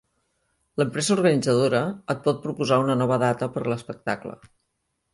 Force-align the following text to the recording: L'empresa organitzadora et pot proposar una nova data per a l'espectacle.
L'empresa 0.81 1.13
organitzadora 1.17 1.83
et 2.15 2.25
pot 2.25 2.41
proposar 2.49 2.83
una 2.87 2.99
nova 3.05 3.23
data 3.29 3.55
per 3.55 3.67
a 3.67 3.71
l'espectacle. 3.75 4.39